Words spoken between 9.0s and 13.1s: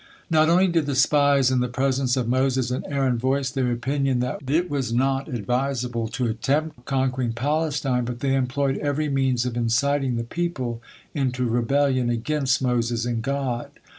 means of inciting the people into rebellion against Moses